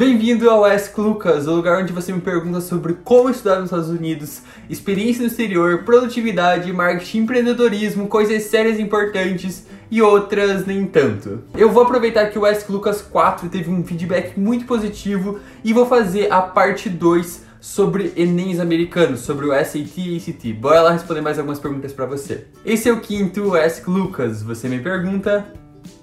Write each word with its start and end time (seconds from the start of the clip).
Bem-vindo 0.00 0.48
ao 0.48 0.64
Ask 0.64 0.96
Lucas, 0.96 1.48
o 1.48 1.56
lugar 1.56 1.82
onde 1.82 1.92
você 1.92 2.12
me 2.12 2.20
pergunta 2.20 2.60
sobre 2.60 2.94
como 3.02 3.30
estudar 3.30 3.56
nos 3.56 3.64
Estados 3.64 3.88
Unidos, 3.88 4.42
experiência 4.70 5.22
no 5.22 5.26
exterior, 5.26 5.82
produtividade, 5.82 6.72
marketing, 6.72 7.22
empreendedorismo, 7.22 8.06
coisas 8.06 8.44
sérias 8.44 8.78
e 8.78 8.82
importantes 8.82 9.66
e 9.90 10.00
outras 10.00 10.64
nem 10.64 10.86
tanto. 10.86 11.42
Eu 11.52 11.72
vou 11.72 11.82
aproveitar 11.82 12.30
que 12.30 12.38
o 12.38 12.46
Ask 12.46 12.70
Lucas 12.70 13.02
4 13.02 13.48
teve 13.48 13.68
um 13.70 13.82
feedback 13.82 14.38
muito 14.38 14.66
positivo 14.66 15.40
e 15.64 15.72
vou 15.72 15.84
fazer 15.84 16.32
a 16.32 16.42
parte 16.42 16.88
2 16.88 17.42
sobre 17.60 18.12
Enems 18.16 18.60
americanos, 18.60 19.18
sobre 19.22 19.46
o 19.46 19.52
SAT 19.52 19.98
e 19.98 20.16
ACT. 20.16 20.52
Bora 20.52 20.80
lá 20.80 20.92
responder 20.92 21.22
mais 21.22 21.40
algumas 21.40 21.58
perguntas 21.58 21.92
para 21.92 22.06
você. 22.06 22.46
Esse 22.64 22.88
é 22.88 22.92
o 22.92 23.00
quinto 23.00 23.56
Ask 23.56 23.88
Lucas. 23.88 24.44
Você 24.44 24.68
me 24.68 24.78
pergunta, 24.78 25.44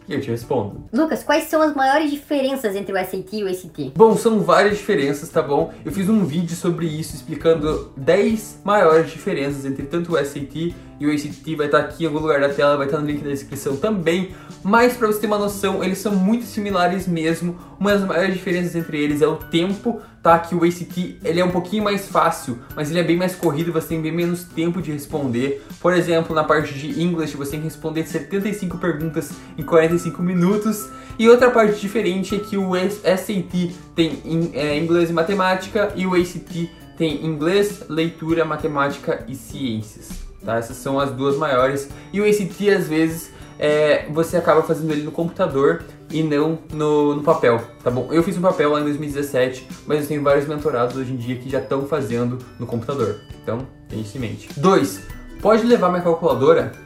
e 0.07 0.13
eu 0.13 0.21
te 0.21 0.29
respondo. 0.29 0.85
Lucas, 0.93 1.23
quais 1.23 1.45
são 1.45 1.61
as 1.61 1.75
maiores 1.75 2.11
diferenças 2.11 2.75
entre 2.75 2.93
o 2.93 2.97
SAT 2.97 3.33
e 3.33 3.43
o 3.43 3.47
ACT? 3.47 3.93
Bom, 3.95 4.15
são 4.17 4.41
várias 4.41 4.77
diferenças, 4.77 5.29
tá 5.29 5.41
bom? 5.41 5.73
Eu 5.83 5.91
fiz 5.91 6.09
um 6.09 6.25
vídeo 6.25 6.55
sobre 6.55 6.85
isso 6.85 7.15
explicando 7.15 7.91
10 7.97 8.61
maiores 8.63 9.11
diferenças 9.11 9.65
entre 9.65 9.85
tanto 9.85 10.13
o 10.13 10.17
SAT 10.17 10.73
e 10.99 11.05
o 11.05 11.11
ACT 11.11 11.55
vai 11.55 11.65
estar 11.65 11.79
aqui 11.79 12.03
em 12.03 12.07
algum 12.07 12.19
lugar 12.19 12.39
da 12.39 12.49
tela, 12.49 12.77
vai 12.77 12.85
estar 12.85 12.99
no 12.99 13.07
link 13.07 13.21
da 13.21 13.29
descrição 13.29 13.75
também. 13.75 14.31
Mas 14.63 14.95
para 14.95 15.07
você 15.07 15.19
ter 15.19 15.27
uma 15.27 15.37
noção, 15.37 15.83
eles 15.83 15.97
são 15.97 16.15
muito 16.15 16.45
similares 16.45 17.07
mesmo. 17.07 17.57
Uma 17.79 17.91
das 17.91 18.07
maiores 18.07 18.33
diferenças 18.33 18.75
entre 18.75 18.97
eles 18.97 19.21
é 19.21 19.27
o 19.27 19.35
tempo, 19.35 20.01
tá? 20.23 20.39
Que 20.39 20.55
o 20.55 20.63
ACT 20.63 21.19
ele 21.23 21.39
é 21.39 21.45
um 21.45 21.51
pouquinho 21.51 21.83
mais 21.83 22.07
fácil, 22.07 22.57
mas 22.75 22.89
ele 22.89 22.99
é 22.99 23.03
bem 23.03 23.17
mais 23.17 23.35
corrido, 23.35 23.71
você 23.71 23.89
tem 23.89 24.01
bem 24.01 24.11
menos 24.11 24.43
tempo 24.43 24.81
de 24.81 24.91
responder. 24.91 25.63
Por 25.79 25.93
exemplo, 25.93 26.33
na 26.33 26.43
parte 26.43 26.73
de 26.73 27.01
English, 27.01 27.35
você 27.35 27.51
tem 27.51 27.59
que 27.59 27.65
responder 27.65 28.05
75 28.07 28.77
perguntas 28.77 29.33
em 29.57 29.63
45 29.95 30.21
minutos. 30.21 30.89
E 31.17 31.29
outra 31.29 31.49
parte 31.49 31.79
diferente 31.79 32.35
é 32.35 32.39
que 32.39 32.57
o 32.57 32.71
SAT 32.75 33.73
tem 33.95 34.51
é, 34.53 34.77
inglês 34.77 35.09
e 35.09 35.13
matemática 35.13 35.91
e 35.95 36.05
o 36.05 36.13
ACT 36.13 36.69
tem 36.97 37.25
inglês, 37.25 37.83
leitura, 37.89 38.45
matemática 38.45 39.23
e 39.27 39.35
ciências. 39.35 40.09
Tá? 40.43 40.57
Essas 40.57 40.77
são 40.77 40.99
as 40.99 41.11
duas 41.11 41.37
maiores. 41.37 41.89
E 42.11 42.19
o 42.19 42.25
ACT, 42.25 42.69
às 42.69 42.87
vezes, 42.87 43.31
é, 43.57 44.05
você 44.09 44.37
acaba 44.37 44.61
fazendo 44.63 44.91
ele 44.91 45.03
no 45.03 45.11
computador 45.11 45.83
e 46.11 46.21
não 46.21 46.59
no, 46.71 47.15
no, 47.15 47.23
papel, 47.23 47.61
tá 47.83 47.89
bom? 47.89 48.09
Eu 48.11 48.21
fiz 48.21 48.37
um 48.37 48.41
papel 48.41 48.71
lá 48.71 48.79
em 48.79 48.83
2017, 48.83 49.67
mas 49.87 50.01
eu 50.01 50.07
tenho 50.07 50.21
vários 50.21 50.47
mentorados 50.47 50.95
hoje 50.95 51.13
em 51.13 51.17
dia 51.17 51.35
que 51.37 51.49
já 51.49 51.59
estão 51.59 51.87
fazendo 51.87 52.37
no 52.59 52.65
computador. 52.65 53.21
Então, 53.41 53.65
tenha 53.89 54.01
isso 54.01 54.17
em 54.17 54.21
mente. 54.21 54.49
2. 54.57 55.01
Pode 55.41 55.65
levar 55.65 55.89
minha 55.89 56.01
calculadora? 56.01 56.84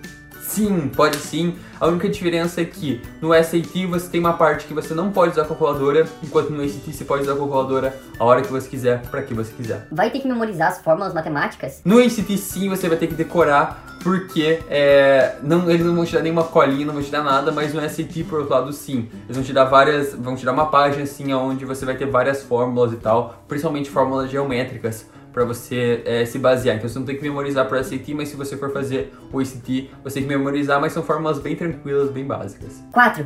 Sim, 0.60 0.92
pode 0.94 1.16
sim. 1.16 1.56
A 1.80 1.88
única 1.88 2.10
diferença 2.10 2.60
é 2.60 2.66
que 2.66 3.02
no 3.22 3.34
SAT 3.34 3.86
você 3.90 4.10
tem 4.10 4.20
uma 4.20 4.34
parte 4.34 4.68
que 4.68 4.74
você 4.74 4.94
não 4.94 5.10
pode 5.10 5.32
usar 5.32 5.44
a 5.44 5.46
calculadora, 5.46 6.06
enquanto 6.22 6.50
no 6.50 6.62
ACT 6.62 6.92
você 6.92 7.06
pode 7.06 7.24
usar 7.24 7.32
a 7.32 7.38
calculadora 7.38 7.98
a 8.20 8.26
hora 8.26 8.42
que 8.42 8.52
você 8.52 8.68
quiser, 8.68 9.02
para 9.04 9.22
que 9.22 9.34
você 9.34 9.54
quiser. 9.54 9.88
Vai 9.90 10.12
ter 10.12 10.20
que 10.20 10.28
memorizar 10.28 10.68
as 10.68 10.82
fórmulas 10.82 11.14
matemáticas? 11.14 11.82
No 11.86 11.98
ACT 11.98 12.38
sim, 12.38 12.68
você 12.68 12.90
vai 12.90 12.98
ter 12.98 13.08
que 13.08 13.14
decorar, 13.14 13.98
porque 14.04 14.60
é, 14.70 15.38
não, 15.42 15.70
eles 15.70 15.86
não 15.86 15.96
vão 15.96 16.04
te 16.04 16.14
dar 16.14 16.22
nenhuma 16.22 16.44
colinha, 16.44 16.86
não 16.86 16.94
vão 16.94 17.04
te 17.04 17.12
dar 17.12 17.24
nada, 17.24 17.54
mas 17.54 17.74
no 17.74 17.80
SAT, 17.80 18.26
por 18.30 18.40
outro 18.40 18.54
lado, 18.54 18.74
sim. 18.74 19.08
Eles 19.24 19.38
vão 19.38 19.44
te 19.44 19.54
dar 19.54 19.64
várias, 19.64 20.14
vão 20.14 20.36
te 20.36 20.44
dar 20.44 20.52
uma 20.52 20.66
página 20.66 21.04
assim, 21.04 21.34
onde 21.34 21.64
você 21.64 21.86
vai 21.86 21.96
ter 21.96 22.06
várias 22.06 22.44
fórmulas 22.44 22.92
e 22.92 22.98
tal, 22.98 23.42
principalmente 23.48 23.90
fórmulas 23.90 24.30
geométricas 24.30 25.06
para 25.40 25.46
você 25.46 26.02
é, 26.06 26.26
se 26.26 26.38
basear. 26.38 26.76
Então 26.76 26.90
você 26.90 27.00
não 27.00 27.06
tem 27.06 27.16
que 27.16 27.22
memorizar 27.22 27.66
para 27.66 27.82
SAT, 27.82 28.10
mas 28.14 28.28
se 28.28 28.36
você 28.36 28.58
for 28.58 28.74
fazer 28.74 29.14
o 29.32 29.40
ACT, 29.40 29.90
você 30.04 30.16
tem 30.16 30.24
que 30.24 30.30
memorizar, 30.30 30.82
mas 30.82 30.92
são 30.92 31.02
fórmulas 31.02 31.40
bem 31.40 31.56
tranquilas, 31.56 32.12
bem 32.12 32.26
básicas. 32.26 32.84
4. 32.92 33.26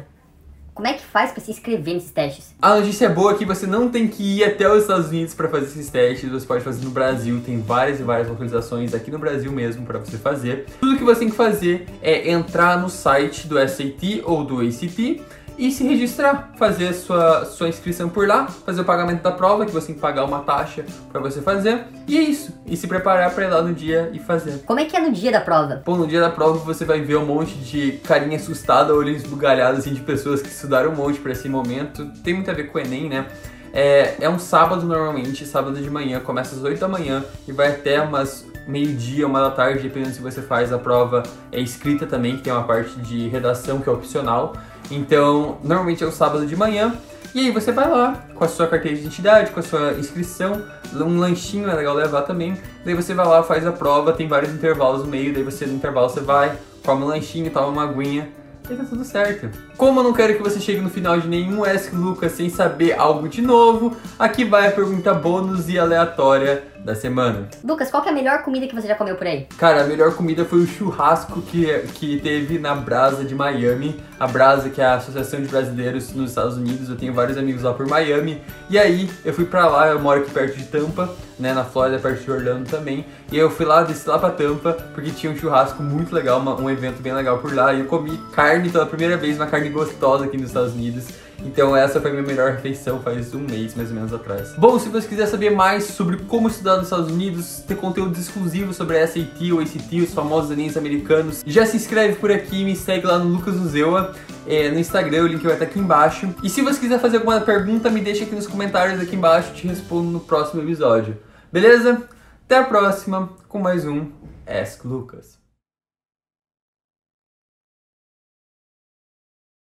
Como 0.75 0.87
é 0.87 0.93
que 0.93 1.03
faz 1.03 1.31
para 1.31 1.41
se 1.41 1.49
inscrever 1.49 1.95
nesses 1.95 2.11
testes? 2.11 2.53
A 2.61 2.75
notícia 2.79 3.09
boa 3.09 3.31
é 3.31 3.35
que 3.35 3.45
você 3.45 3.65
não 3.65 3.89
tem 3.89 4.07
que 4.07 4.37
ir 4.37 4.43
até 4.43 4.69
os 4.69 4.83
Estados 4.83 5.09
Unidos 5.09 5.33
para 5.33 5.47
fazer 5.49 5.65
esses 5.65 5.89
testes, 5.89 6.29
você 6.29 6.45
pode 6.45 6.63
fazer 6.63 6.85
no 6.85 6.91
Brasil, 6.91 7.41
tem 7.43 7.59
várias 7.59 7.99
e 7.99 8.03
várias 8.03 8.27
localizações 8.27 8.93
aqui 8.93 9.09
no 9.09 9.17
Brasil 9.17 9.51
mesmo 9.51 9.83
para 9.83 9.97
você 9.97 10.17
fazer. 10.17 10.65
Tudo 10.79 10.97
que 10.97 11.03
você 11.03 11.21
tem 11.21 11.29
que 11.29 11.35
fazer 11.35 11.87
é 12.01 12.29
entrar 12.29 12.79
no 12.79 12.89
site 12.89 13.47
do 13.47 13.55
SAT 13.55 14.21
ou 14.23 14.43
do 14.43 14.61
ACT 14.61 15.21
e 15.57 15.71
se 15.71 15.83
registrar, 15.83 16.51
fazer 16.57 16.93
sua, 16.93 17.45
sua 17.45 17.69
inscrição 17.69 18.09
por 18.09 18.27
lá, 18.27 18.47
fazer 18.47 18.81
o 18.81 18.85
pagamento 18.85 19.21
da 19.21 19.31
prova, 19.31 19.65
que 19.65 19.71
você 19.71 19.87
tem 19.87 19.95
que 19.95 20.01
pagar 20.01 20.25
uma 20.25 20.39
taxa 20.39 20.85
para 21.11 21.21
você 21.21 21.41
fazer, 21.41 21.85
e 22.07 22.17
é 22.17 22.21
isso. 22.21 22.53
E 22.65 22.75
se 22.75 22.87
preparar 22.87 23.33
para 23.33 23.45
ir 23.45 23.49
lá 23.49 23.61
no 23.61 23.73
dia 23.73 24.09
e 24.13 24.19
fazer. 24.19 24.63
Como 24.65 24.79
é 24.79 24.85
que 24.85 24.95
é 24.95 24.99
no 24.99 25.11
dia 25.11 25.31
da 25.31 25.41
prova? 25.41 25.81
Bom, 25.85 25.95
no 25.95 26.07
dia 26.07 26.19
da 26.19 26.29
prova 26.29 26.59
você 26.59 26.85
vai 26.85 27.01
ver 27.01 27.17
um 27.17 27.25
monte 27.25 27.55
de 27.55 27.93
carinha 28.03 28.37
assustada, 28.37 28.93
olhos 28.93 29.23
bugalhados 29.23 29.79
assim, 29.79 29.93
de 29.93 30.01
pessoas 30.01 30.41
que 30.41 30.49
estudaram 30.49 30.91
um 30.91 30.95
monte 30.95 31.19
para 31.19 31.31
esse 31.31 31.47
momento. 31.47 32.05
Tem 32.23 32.33
muito 32.33 32.49
a 32.49 32.53
ver 32.53 32.65
com 32.65 32.77
o 32.77 32.81
Enem, 32.81 33.09
né? 33.09 33.27
É, 33.73 34.15
é 34.21 34.29
um 34.29 34.37
sábado 34.37 34.85
normalmente, 34.85 35.45
sábado 35.47 35.81
de 35.81 35.89
manhã, 35.89 36.19
começa 36.19 36.55
às 36.55 36.61
8 36.61 36.79
da 36.79 36.87
manhã 36.87 37.23
e 37.47 37.51
vai 37.51 37.69
até 37.69 37.99
umas 37.99 38.45
meio-dia, 38.67 39.27
uma 39.27 39.41
da 39.41 39.51
tarde, 39.51 39.83
dependendo 39.83 40.13
se 40.13 40.21
você 40.21 40.41
faz 40.41 40.71
a 40.71 40.77
prova 40.77 41.23
é 41.51 41.59
escrita 41.59 42.05
também, 42.05 42.37
que 42.37 42.43
tem 42.43 42.53
uma 42.53 42.63
parte 42.63 42.97
de 42.99 43.27
redação 43.27 43.81
que 43.81 43.89
é 43.89 43.91
opcional. 43.91 44.53
Então, 44.95 45.57
normalmente 45.63 46.03
é 46.03 46.07
o 46.07 46.11
sábado 46.11 46.45
de 46.45 46.55
manhã. 46.55 46.93
E 47.33 47.39
aí 47.39 47.51
você 47.51 47.71
vai 47.71 47.89
lá 47.89 48.25
com 48.35 48.43
a 48.43 48.47
sua 48.47 48.67
carteira 48.67 48.95
de 48.95 49.03
identidade, 49.03 49.51
com 49.51 49.59
a 49.59 49.63
sua 49.63 49.93
inscrição, 49.93 50.61
um 50.93 51.19
lanchinho 51.19 51.67
é 51.67 51.73
legal 51.73 51.95
levar 51.95 52.21
também. 52.21 52.55
Daí 52.85 52.93
você 52.93 53.13
vai 53.13 53.25
lá, 53.25 53.41
faz 53.41 53.65
a 53.65 53.71
prova, 53.71 54.13
tem 54.13 54.27
vários 54.27 54.53
intervalos 54.53 55.03
no 55.03 55.07
meio, 55.07 55.33
daí 55.33 55.41
você 55.41 55.65
no 55.65 55.73
intervalo 55.73 56.09
você 56.09 56.19
vai, 56.19 56.55
come 56.85 57.03
um 57.03 57.07
lanchinho, 57.07 57.49
toma 57.49 57.67
uma 57.67 57.83
aguinha, 57.85 58.29
e 58.69 58.75
tá 58.75 58.83
tudo 58.83 59.03
certo. 59.03 59.49
Como 59.77 59.99
eu 59.99 60.03
não 60.03 60.13
quero 60.13 60.35
que 60.35 60.43
você 60.43 60.59
chegue 60.59 60.79
no 60.79 60.89
final 60.89 61.19
de 61.19 61.27
nenhum 61.27 61.63
Ask 61.63 61.91
Lucas 61.91 62.33
sem 62.33 62.49
saber 62.49 62.93
algo 62.97 63.27
de 63.27 63.41
novo, 63.41 63.97
aqui 64.17 64.45
vai 64.45 64.67
a 64.67 64.71
pergunta 64.71 65.13
bônus 65.13 65.67
e 65.69 65.79
aleatória 65.79 66.63
da 66.83 66.93
semana. 66.95 67.47
Lucas, 67.63 67.89
qual 67.89 68.03
é 68.05 68.09
a 68.09 68.11
melhor 68.11 68.43
comida 68.43 68.67
que 68.67 68.75
você 68.75 68.87
já 68.87 68.95
comeu 68.95 69.15
por 69.15 69.25
aí? 69.25 69.47
Cara, 69.57 69.83
a 69.83 69.87
melhor 69.87 70.13
comida 70.15 70.43
foi 70.43 70.59
o 70.59 70.67
churrasco 70.67 71.41
que, 71.41 71.65
que 71.93 72.19
teve 72.19 72.59
na 72.59 72.75
Brasa 72.75 73.23
de 73.23 73.33
Miami. 73.33 73.99
A 74.19 74.27
Brasa, 74.27 74.69
que 74.69 74.81
é 74.81 74.85
a 74.85 74.95
Associação 74.95 75.41
de 75.41 75.47
Brasileiros 75.47 76.13
nos 76.13 76.29
Estados 76.29 76.57
Unidos. 76.57 76.89
Eu 76.89 76.95
tenho 76.95 77.13
vários 77.13 77.37
amigos 77.37 77.63
lá 77.63 77.73
por 77.73 77.87
Miami. 77.87 78.41
E 78.69 78.77
aí, 78.77 79.09
eu 79.23 79.33
fui 79.33 79.45
pra 79.45 79.67
lá, 79.67 79.87
eu 79.87 79.99
moro 79.99 80.21
aqui 80.21 80.31
perto 80.31 80.57
de 80.57 80.65
Tampa, 80.65 81.09
né, 81.39 81.53
na 81.53 81.63
Flórida, 81.63 81.99
perto 81.99 82.23
de 82.23 82.31
Orlando 82.31 82.69
também. 82.69 83.05
E 83.31 83.37
eu 83.37 83.49
fui 83.49 83.65
lá, 83.65 83.83
desci 83.83 84.07
lá 84.07 84.19
pra 84.19 84.29
Tampa, 84.29 84.73
porque 84.93 85.11
tinha 85.11 85.31
um 85.31 85.35
churrasco 85.35 85.81
muito 85.81 86.13
legal, 86.13 86.39
uma, 86.39 86.55
um 86.59 86.69
evento 86.69 87.01
bem 87.01 87.13
legal 87.13 87.39
por 87.39 87.53
lá. 87.53 87.73
E 87.73 87.79
eu 87.79 87.85
comi 87.85 88.17
carne 88.33 88.69
pela 88.69 88.85
primeira 88.85 89.17
vez, 89.17 89.37
uma 89.37 89.47
carne 89.47 89.69
gostosa 89.69 90.25
aqui 90.25 90.37
nos 90.37 90.47
Estados 90.47 90.73
Unidos. 90.73 91.07
Então 91.45 91.75
essa 91.75 91.99
foi 91.99 92.11
minha 92.11 92.23
melhor 92.23 92.51
refeição 92.51 93.01
faz 93.01 93.33
um 93.33 93.39
mês 93.39 93.75
mais 93.75 93.89
ou 93.89 93.95
menos 93.95 94.13
atrás. 94.13 94.53
Bom, 94.57 94.79
se 94.79 94.89
você 94.89 95.07
quiser 95.07 95.27
saber 95.27 95.51
mais 95.51 95.83
sobre 95.85 96.17
como 96.17 96.47
estudar 96.47 96.75
nos 96.77 96.85
Estados 96.85 97.11
Unidos, 97.11 97.63
ter 97.67 97.75
conteúdos 97.75 98.19
exclusivos 98.19 98.75
sobre 98.75 98.99
a 98.99 99.07
SAT 99.07 99.51
ou 99.51 99.59
ACT, 99.59 100.01
os 100.01 100.13
famosos 100.13 100.51
Enems 100.51 100.77
americanos, 100.77 101.43
já 101.45 101.65
se 101.65 101.75
inscreve 101.75 102.15
por 102.15 102.31
aqui 102.31 102.61
e 102.61 102.65
me 102.65 102.75
segue 102.75 103.05
lá 103.05 103.19
no 103.19 103.25
Lucas 103.25 103.55
Uzeua, 103.55 104.13
é, 104.47 104.69
no 104.71 104.79
Instagram, 104.79 105.23
o 105.23 105.27
link 105.27 105.43
vai 105.43 105.53
estar 105.53 105.65
aqui 105.65 105.79
embaixo. 105.79 106.33
E 106.43 106.49
se 106.49 106.61
você 106.61 106.79
quiser 106.79 106.99
fazer 106.99 107.17
alguma 107.17 107.39
pergunta, 107.41 107.89
me 107.89 108.01
deixa 108.01 108.23
aqui 108.23 108.35
nos 108.35 108.47
comentários 108.47 108.99
aqui 108.99 109.15
embaixo, 109.15 109.53
te 109.53 109.67
respondo 109.67 110.09
no 110.09 110.19
próximo 110.19 110.61
episódio. 110.61 111.17
Beleza? 111.51 112.03
Até 112.45 112.57
a 112.57 112.63
próxima 112.63 113.29
com 113.47 113.59
mais 113.59 113.85
um 113.85 114.07
Ask 114.45 114.83
Lucas. 114.85 115.42